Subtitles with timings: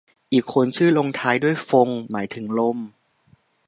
[0.33, 2.77] อีกคนชื่อลงท้ายด้วยฟง หมายถึงลม